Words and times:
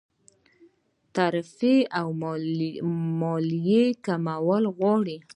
تعرفې 1.15 1.75
او 1.99 2.07
مالیې 3.21 3.85
کمول 4.05 4.63
غواړي. 4.77 5.17